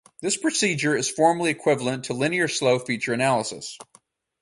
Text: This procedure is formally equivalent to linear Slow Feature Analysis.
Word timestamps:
This 0.19 0.35
procedure 0.35 0.95
is 0.97 1.07
formally 1.11 1.51
equivalent 1.51 2.05
to 2.05 2.13
linear 2.15 2.47
Slow 2.47 2.79
Feature 2.79 3.13
Analysis. 3.13 3.77